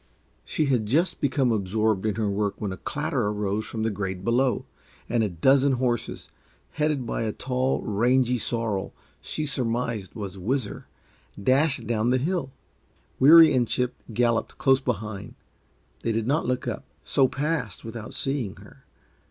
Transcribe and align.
She 0.43 0.65
had 0.65 0.87
just 0.87 1.21
become 1.21 1.51
absorbed 1.51 2.07
in 2.07 2.15
her 2.15 2.27
work 2.27 2.55
when 2.57 2.71
a 2.71 2.77
clatter 2.77 3.27
arose 3.27 3.67
from 3.67 3.83
the 3.83 3.91
grade 3.91 4.25
below, 4.25 4.65
and 5.07 5.23
a 5.23 5.29
dozen 5.29 5.73
horses, 5.73 6.27
headed 6.71 7.05
by 7.05 7.21
a 7.21 7.31
tall, 7.31 7.83
rangy 7.83 8.39
sorrel 8.39 8.95
she 9.21 9.45
surmised 9.45 10.15
was 10.15 10.39
Whizzer, 10.39 10.87
dashed 11.39 11.85
down 11.85 12.09
the 12.09 12.17
hill. 12.17 12.51
Weary 13.19 13.53
and 13.53 13.67
Chip 13.67 13.93
galloped 14.11 14.57
close 14.57 14.81
behind. 14.81 15.35
They 15.99 16.11
did 16.11 16.25
not 16.25 16.47
look 16.47 16.67
up, 16.67 16.77
and 16.79 16.85
so 17.03 17.27
passed 17.27 17.85
without 17.85 18.15
seeing 18.15 18.55
her. 18.55 18.83